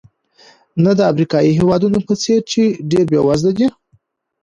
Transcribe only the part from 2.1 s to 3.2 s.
څېر چې ډېر